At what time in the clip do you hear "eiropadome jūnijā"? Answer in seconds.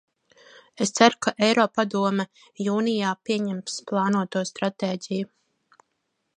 1.47-3.13